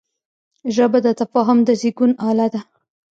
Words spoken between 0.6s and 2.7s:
ژبه د تفاهم د زېږون اله ده